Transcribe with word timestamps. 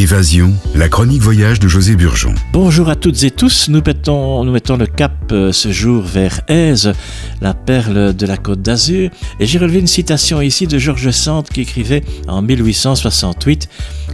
Évasion, 0.00 0.54
la 0.74 0.88
chronique 0.88 1.20
voyage 1.20 1.60
de 1.60 1.68
José 1.68 1.94
Burgeon. 1.94 2.34
Bonjour 2.54 2.88
à 2.88 2.96
toutes 2.96 3.22
et 3.22 3.30
tous, 3.30 3.68
nous 3.68 3.82
mettons, 3.82 4.42
le 4.78 4.86
cap 4.86 5.12
euh, 5.30 5.52
ce 5.52 5.70
jour 5.70 6.02
vers 6.02 6.40
Aise, 6.48 6.94
la 7.42 7.52
perle 7.52 8.14
de 8.14 8.26
la 8.26 8.38
côte 8.38 8.62
d'Azur, 8.62 9.10
et 9.38 9.46
j'ai 9.46 9.58
relevé 9.58 9.78
une 9.78 9.86
citation 9.86 10.40
ici 10.40 10.66
de 10.66 10.78
Georges 10.78 11.10
Sand 11.10 11.46
qui 11.50 11.60
écrivait 11.60 12.02
en 12.28 12.40
1868 12.40 13.68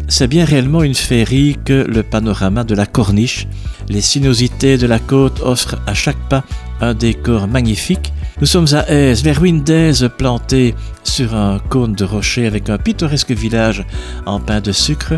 C'est 0.08 0.26
bien 0.26 0.44
réellement 0.44 0.82
une 0.82 0.96
féerie 0.96 1.56
que 1.64 1.86
le 1.88 2.02
panorama 2.02 2.64
de 2.64 2.74
la 2.74 2.86
corniche. 2.86 3.46
Les 3.88 4.00
sinuosités 4.00 4.78
de 4.78 4.88
la 4.88 4.98
côte 4.98 5.40
offrent 5.40 5.80
à 5.86 5.94
chaque 5.94 6.28
pas 6.28 6.42
un 6.80 6.94
décor 6.94 7.46
magnifique. 7.46 8.12
Nous 8.38 8.46
sommes 8.46 8.66
à 8.72 8.90
Aise, 8.90 9.26
ruines 9.26 9.62
d'Aise 9.62 10.10
plantées 10.18 10.74
sur 11.04 11.34
un 11.34 11.58
cône 11.58 11.94
de 11.94 12.04
rocher 12.04 12.46
avec 12.46 12.68
un 12.68 12.76
pittoresque 12.76 13.30
village 13.30 13.82
en 14.26 14.40
pain 14.40 14.60
de 14.60 14.72
sucre 14.72 15.14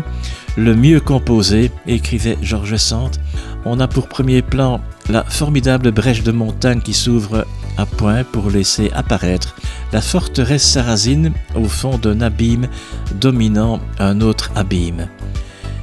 le 0.55 0.73
mieux 0.73 1.01
composé, 1.01 1.69
écrivait 1.85 2.37
Georges 2.41 2.77
Sand. 2.77 3.17
On 3.65 3.81
a 3.81 3.89
pour 3.89 4.07
premier 4.07 4.41
plan 4.41 4.79
la 5.09 5.25
formidable 5.25 5.91
brèche 5.91 6.23
de 6.23 6.31
montagne 6.31 6.79
qui 6.79 6.93
s'ouvre 6.93 7.45
à 7.77 7.85
point 7.85 8.23
pour 8.23 8.49
laisser 8.49 8.89
apparaître 8.93 9.55
la 9.91 10.01
forteresse 10.01 10.65
sarrasine 10.65 11.33
au 11.55 11.65
fond 11.65 11.97
d'un 11.97 12.21
abîme 12.21 12.67
dominant 13.15 13.81
un 13.99 14.21
autre 14.21 14.49
abîme. 14.55 15.07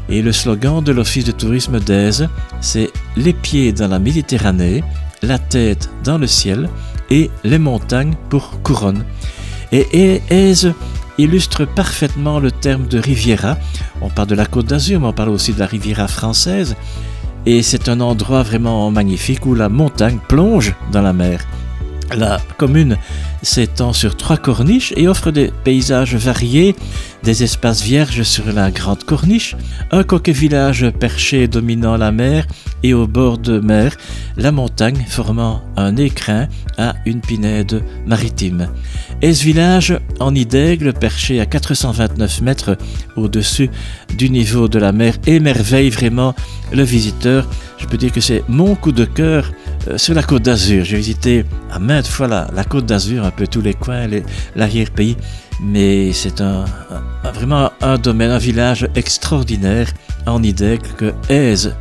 Et 0.08 0.22
le 0.22 0.32
slogan 0.32 0.82
de 0.82 0.92
l'Office 0.92 1.24
de 1.24 1.32
tourisme 1.32 1.80
d'Aise, 1.80 2.28
c'est 2.62 2.90
Les 3.16 3.34
pieds 3.34 3.72
dans 3.72 3.88
la 3.88 3.98
Méditerranée, 3.98 4.82
la 5.22 5.38
tête 5.38 5.90
dans 6.02 6.16
le 6.18 6.26
ciel 6.26 6.68
et 7.10 7.30
les 7.44 7.58
montagnes 7.58 8.14
pour 8.28 8.62
couronne. 8.62 9.04
Et 9.72 10.22
Aise 10.30 10.72
illustre 11.18 11.64
parfaitement 11.64 12.40
le 12.40 12.50
terme 12.50 12.86
de 12.86 12.98
Riviera. 12.98 13.56
On 14.00 14.08
parle 14.08 14.28
de 14.28 14.34
la 14.34 14.46
Côte 14.46 14.66
d'Azur, 14.66 15.00
mais 15.00 15.06
on 15.06 15.12
parle 15.12 15.30
aussi 15.30 15.52
de 15.52 15.58
la 15.58 15.66
Riviera 15.66 16.08
française. 16.08 16.76
Et 17.46 17.62
c'est 17.62 17.88
un 17.88 18.00
endroit 18.00 18.42
vraiment 18.42 18.90
magnifique 18.90 19.46
où 19.46 19.54
la 19.54 19.68
montagne 19.68 20.18
plonge 20.28 20.74
dans 20.92 21.02
la 21.02 21.12
mer. 21.12 21.44
La 22.16 22.38
commune 22.56 22.96
s'étend 23.42 23.92
sur 23.92 24.16
trois 24.16 24.36
corniches 24.36 24.92
et 24.96 25.08
offre 25.08 25.30
des 25.30 25.50
paysages 25.64 26.14
variés, 26.14 26.74
des 27.22 27.42
espaces 27.42 27.82
vierges 27.82 28.22
sur 28.22 28.52
la 28.52 28.70
grande 28.70 29.04
corniche, 29.04 29.56
un 29.90 30.02
coquet 30.02 30.32
village 30.32 30.90
perché 30.98 31.48
dominant 31.48 31.96
la 31.96 32.12
mer 32.12 32.46
et 32.82 32.94
au 32.94 33.06
bord 33.06 33.38
de 33.38 33.58
mer, 33.58 33.96
la 34.36 34.52
montagne 34.52 35.04
formant 35.08 35.62
un 35.76 35.96
écrin 35.96 36.48
à 36.78 36.94
une 37.04 37.20
pinède 37.20 37.82
maritime. 38.06 38.68
Et 39.22 39.34
ce 39.34 39.44
village 39.44 39.98
en 40.20 40.32
nid 40.32 40.46
d'aigle 40.46 40.92
perché 40.92 41.40
à 41.40 41.46
429 41.46 42.42
mètres 42.42 42.76
au-dessus 43.16 43.70
du 44.16 44.30
niveau 44.30 44.68
de 44.68 44.78
la 44.78 44.92
mer 44.92 45.14
émerveille 45.26 45.90
vraiment 45.90 46.34
le 46.72 46.82
visiteur. 46.82 47.48
Je 47.78 47.86
peux 47.86 47.96
dire 47.96 48.12
que 48.12 48.20
c'est 48.20 48.42
mon 48.48 48.74
coup 48.74 48.92
de 48.92 49.04
cœur 49.04 49.52
euh, 49.88 49.98
sur 49.98 50.14
la 50.14 50.22
côte 50.22 50.42
d'Azur. 50.42 50.84
J'ai 50.84 50.96
visité 50.96 51.44
à 51.70 51.78
maintes 51.78 52.06
fois 52.06 52.26
la, 52.26 52.64
côte 52.64 52.86
d'Azur, 52.86 53.24
un 53.26 53.30
peu 53.30 53.46
tous 53.46 53.60
les 53.60 53.74
coins, 53.74 54.06
l'arrière-pays, 54.54 55.16
mais 55.60 56.12
c'est 56.12 56.40
un, 56.40 56.64
vraiment 57.34 57.70
un 57.80 57.98
domaine, 57.98 58.30
un 58.30 58.38
village 58.38 58.88
extraordinaire 58.94 59.92
en 60.26 60.42
idée 60.42 60.78
que 60.96 61.12
Aise. 61.28 61.74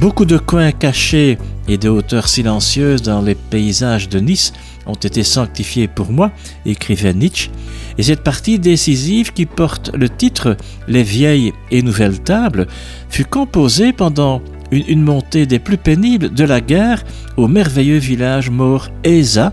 Beaucoup 0.00 0.24
de 0.24 0.38
coins 0.38 0.72
cachés 0.72 1.38
et 1.68 1.78
de 1.78 1.88
hauteurs 1.88 2.28
silencieuses 2.28 3.02
dans 3.02 3.22
les 3.22 3.34
paysages 3.34 4.08
de 4.08 4.18
Nice 4.18 4.52
ont 4.86 4.94
été 4.94 5.22
sanctifiés 5.22 5.88
pour 5.88 6.10
moi, 6.10 6.30
écrivait 6.66 7.14
Nietzsche, 7.14 7.50
et 7.96 8.02
cette 8.02 8.22
partie 8.22 8.58
décisive 8.58 9.32
qui 9.32 9.46
porte 9.46 9.90
le 9.94 10.08
titre 10.08 10.56
Les 10.88 11.02
vieilles 11.02 11.52
et 11.70 11.82
nouvelles 11.82 12.20
tables 12.20 12.66
fut 13.08 13.24
composée 13.24 13.92
pendant 13.92 14.42
une, 14.70 15.02
montée 15.02 15.46
des 15.46 15.58
plus 15.58 15.76
pénibles 15.76 16.32
de 16.34 16.44
la 16.44 16.60
gare 16.60 17.04
au 17.36 17.46
merveilleux 17.46 17.98
village 17.98 18.50
mort 18.50 18.88
Eza, 19.04 19.52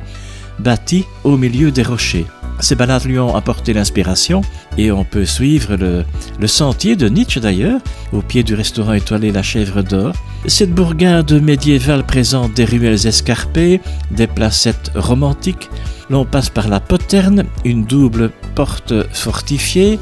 bâti 0.61 1.05
au 1.23 1.37
milieu 1.37 1.71
des 1.71 1.83
rochers. 1.83 2.25
Ces 2.59 2.75
balades 2.75 3.05
lui 3.05 3.17
ont 3.17 3.35
apporté 3.35 3.73
l'inspiration 3.73 4.41
et 4.77 4.91
on 4.91 5.03
peut 5.03 5.25
suivre 5.25 5.75
le, 5.75 6.05
le 6.39 6.47
sentier 6.47 6.95
de 6.95 7.09
Nietzsche 7.09 7.39
d'ailleurs, 7.39 7.81
au 8.13 8.21
pied 8.21 8.43
du 8.43 8.53
restaurant 8.53 8.93
étoilé 8.93 9.31
La 9.31 9.41
Chèvre 9.41 9.81
d'Or. 9.81 10.13
Cette 10.45 10.73
bourgade 10.73 11.31
médiévale 11.41 12.05
présente 12.05 12.53
des 12.53 12.65
ruelles 12.65 13.07
escarpées, 13.07 13.81
des 14.11 14.27
placettes 14.27 14.91
romantiques. 14.93 15.69
L'on 16.09 16.25
passe 16.25 16.49
par 16.49 16.67
la 16.67 16.79
poterne, 16.79 17.45
une 17.65 17.85
double 17.85 18.31
porte 18.53 18.93
fortifiée 19.11 19.97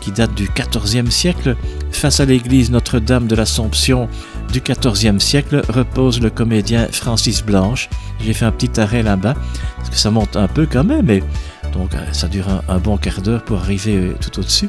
qui 0.00 0.12
date 0.12 0.34
du 0.34 0.48
XIVe 0.48 1.10
siècle. 1.10 1.56
Face 1.92 2.20
à 2.20 2.24
l'église 2.24 2.70
Notre-Dame 2.70 3.26
de 3.26 3.34
l'Assomption 3.34 4.08
du 4.52 4.60
XIVe 4.60 5.18
siècle 5.18 5.62
repose 5.68 6.20
le 6.20 6.30
comédien 6.30 6.88
Francis 6.90 7.42
Blanche. 7.44 7.88
J'ai 8.24 8.32
fait 8.32 8.44
un 8.44 8.52
petit 8.52 8.80
arrêt 8.80 9.02
là-bas, 9.02 9.34
parce 9.76 9.90
que 9.90 9.96
ça 9.96 10.10
monte 10.10 10.36
un 10.36 10.48
peu 10.48 10.66
quand 10.70 10.84
même, 10.84 11.06
mais 11.06 11.22
donc 11.72 11.94
euh, 11.94 11.98
ça 12.12 12.28
dure 12.28 12.46
un, 12.68 12.78
bon 12.78 12.96
quart 12.96 13.22
d'heure 13.22 13.44
pour 13.44 13.58
arriver 13.58 13.96
euh, 13.96 14.14
tout 14.20 14.40
au-dessus. 14.40 14.68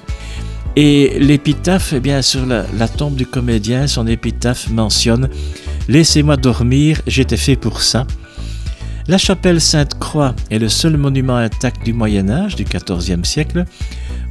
Et 0.76 1.18
l'épitaphe, 1.20 1.94
eh 1.94 2.00
bien, 2.00 2.22
sur 2.22 2.46
la, 2.46 2.88
tombe 2.88 3.16
du 3.16 3.26
comédien, 3.26 3.88
son 3.88 4.08
épitaphe 4.08 4.70
mentionne 4.70 5.30
Laissez-moi 5.90 6.38
dormir, 6.38 7.02
j'étais 7.08 7.38
fait 7.38 7.58
pour 7.58 7.82
ça. 7.82 8.06
La 9.08 9.18
chapelle 9.18 9.60
Sainte-Croix 9.60 10.36
est 10.50 10.60
le 10.60 10.70
seul 10.70 10.96
monument 10.96 11.36
intact 11.36 11.84
du 11.84 11.92
Moyen 11.92 12.30
Âge, 12.30 12.56
du 12.56 12.64
XIVe 12.64 13.26
siècle, 13.26 13.66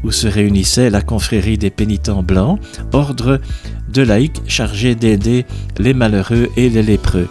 où 0.05 0.11
se 0.11 0.27
réunissait 0.27 0.91
la 0.91 1.03
confrérie 1.03 1.59
des 1.59 1.71
pénitents 1.71 2.23
blancs, 2.23 2.61
ordre 2.93 3.41
de 3.89 4.03
laïcs 4.03 4.41
chargé 4.47 4.95
d'aider 4.95 5.47
les 5.79 5.95
malheureux 5.95 6.49
et 6.57 6.69
les 6.69 6.83
lépreux. 6.83 7.29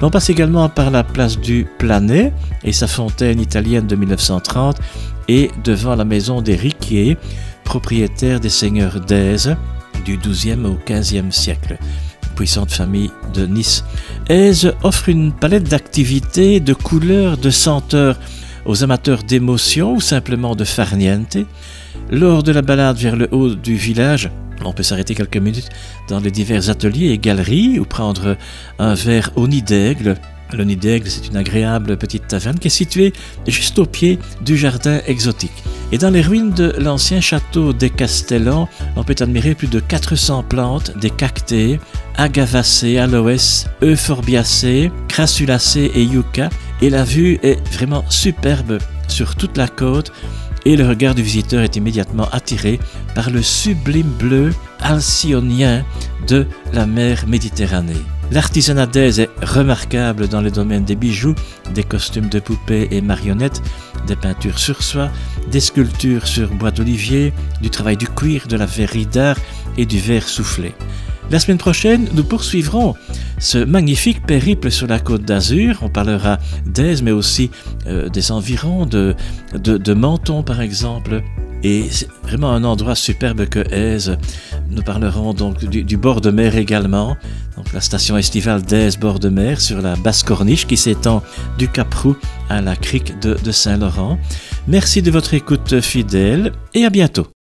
L'on 0.00 0.10
passe 0.10 0.28
également 0.28 0.68
par 0.68 0.90
la 0.90 1.02
place 1.04 1.38
du 1.40 1.66
Planet 1.78 2.32
et 2.64 2.72
sa 2.72 2.86
fontaine 2.86 3.40
italienne 3.40 3.86
de 3.86 3.96
1930 3.96 4.76
et 5.28 5.50
devant 5.64 5.96
la 5.96 6.04
maison 6.04 6.42
des 6.42 6.54
Riquier, 6.54 7.16
propriétaire 7.64 8.38
des 8.38 8.50
seigneurs 8.50 9.00
d'Aise 9.00 9.56
du 10.04 10.18
XIIe 10.18 10.64
au 10.66 10.78
XVe 10.86 11.30
siècle. 11.30 11.78
Puissante 12.34 12.70
famille 12.70 13.10
de 13.32 13.46
Nice. 13.46 13.84
Aise 14.28 14.74
offre 14.82 15.08
une 15.08 15.32
palette 15.32 15.68
d'activités, 15.68 16.60
de 16.60 16.74
couleurs, 16.74 17.38
de 17.38 17.48
senteurs 17.48 18.18
aux 18.66 18.82
amateurs 18.82 19.22
d'émotions 19.22 19.94
ou 19.94 20.00
simplement 20.00 20.54
de 20.54 20.64
farniente. 20.64 21.38
Lors 22.10 22.42
de 22.42 22.52
la 22.52 22.62
balade 22.62 22.98
vers 22.98 23.16
le 23.16 23.28
haut 23.32 23.54
du 23.54 23.76
village, 23.76 24.30
on 24.64 24.72
peut 24.72 24.82
s'arrêter 24.82 25.14
quelques 25.14 25.36
minutes 25.36 25.68
dans 26.08 26.20
les 26.20 26.30
divers 26.30 26.70
ateliers 26.70 27.10
et 27.10 27.18
galeries 27.18 27.78
ou 27.78 27.84
prendre 27.84 28.36
un 28.78 28.94
verre 28.94 29.30
au 29.36 29.48
nid 29.48 29.62
d'aigle. 29.62 30.16
Le 30.52 30.64
nid 30.64 30.76
d'aigle, 30.76 31.08
c'est 31.08 31.26
une 31.26 31.36
agréable 31.36 31.96
petite 31.96 32.28
taverne 32.28 32.58
qui 32.58 32.68
est 32.68 32.70
située 32.70 33.12
juste 33.48 33.78
au 33.78 33.86
pied 33.86 34.18
du 34.42 34.56
jardin 34.56 35.00
exotique. 35.06 35.64
Et 35.92 35.98
dans 35.98 36.10
les 36.10 36.20
ruines 36.20 36.52
de 36.52 36.74
l'ancien 36.78 37.20
château 37.20 37.72
des 37.72 37.90
Castellans, 37.90 38.68
on 38.96 39.04
peut 39.04 39.14
admirer 39.20 39.54
plus 39.54 39.68
de 39.68 39.80
400 39.80 40.44
plantes, 40.44 40.96
des 40.98 41.10
cactés, 41.10 41.78
agavacées, 42.16 42.98
aloès, 42.98 43.66
euphorbiacées, 43.82 44.90
crassulacées 45.08 45.90
et 45.94 46.02
yucca. 46.02 46.48
Et 46.82 46.90
la 46.90 47.04
vue 47.04 47.38
est 47.42 47.66
vraiment 47.72 48.04
superbe 48.08 48.78
sur 49.08 49.34
toute 49.34 49.56
la 49.56 49.68
côte 49.68 50.12
et 50.66 50.76
le 50.76 50.86
regard 50.86 51.14
du 51.14 51.22
visiteur 51.22 51.62
est 51.62 51.76
immédiatement 51.76 52.28
attiré 52.32 52.80
par 53.14 53.30
le 53.30 53.40
sublime 53.40 54.10
bleu 54.18 54.52
alcyonien 54.80 55.84
de 56.26 56.46
la 56.72 56.86
mer 56.86 57.26
Méditerranée. 57.28 58.02
L'artisanat 58.32 58.86
d'Aise 58.86 59.20
est 59.20 59.30
remarquable 59.42 60.26
dans 60.26 60.40
les 60.40 60.50
domaines 60.50 60.84
des 60.84 60.96
bijoux, 60.96 61.36
des 61.72 61.84
costumes 61.84 62.28
de 62.28 62.40
poupées 62.40 62.88
et 62.90 63.00
marionnettes, 63.00 63.62
des 64.08 64.16
peintures 64.16 64.58
sur 64.58 64.82
soie, 64.82 65.10
des 65.52 65.60
sculptures 65.60 66.26
sur 66.26 66.48
bois 66.48 66.72
d'olivier, 66.72 67.32
du 67.62 67.70
travail 67.70 67.96
du 67.96 68.08
cuir, 68.08 68.48
de 68.48 68.56
la 68.56 68.66
verrerie 68.66 69.06
d'art 69.06 69.38
et 69.78 69.86
du 69.86 70.00
verre 70.00 70.28
soufflé. 70.28 70.74
La 71.30 71.40
semaine 71.40 71.58
prochaine, 71.58 72.08
nous 72.14 72.22
poursuivrons 72.22 72.94
ce 73.38 73.58
magnifique 73.58 74.24
périple 74.24 74.70
sur 74.70 74.86
la 74.86 75.00
côte 75.00 75.22
d'Azur. 75.22 75.78
On 75.82 75.88
parlera 75.88 76.38
d'Aise, 76.66 77.02
mais 77.02 77.10
aussi 77.10 77.50
euh, 77.86 78.08
des 78.08 78.30
environs, 78.30 78.86
de, 78.86 79.14
de, 79.54 79.94
Menton 79.94 80.44
par 80.44 80.60
exemple. 80.60 81.22
Et 81.64 81.86
c'est 81.90 82.08
vraiment 82.22 82.52
un 82.52 82.62
endroit 82.62 82.94
superbe 82.94 83.46
que 83.46 83.58
Aise. 83.74 84.18
Nous 84.70 84.82
parlerons 84.82 85.34
donc 85.34 85.64
du, 85.64 85.96
bord 85.96 86.20
de 86.20 86.30
mer 86.30 86.56
également. 86.56 87.16
Donc 87.56 87.72
la 87.72 87.80
station 87.80 88.16
estivale 88.16 88.62
d'Aise 88.62 88.96
bord 88.96 89.18
de 89.18 89.28
mer 89.28 89.60
sur 89.60 89.80
la 89.82 89.96
basse 89.96 90.22
corniche 90.22 90.66
qui 90.66 90.76
s'étend 90.76 91.22
du 91.58 91.66
Cap 91.66 91.92
Roux 91.94 92.16
à 92.48 92.60
la 92.60 92.76
crique 92.76 93.18
de 93.20 93.52
Saint-Laurent. 93.52 94.18
Merci 94.68 95.02
de 95.02 95.10
votre 95.10 95.34
écoute 95.34 95.80
fidèle 95.80 96.52
et 96.72 96.84
à 96.84 96.90
bientôt. 96.90 97.26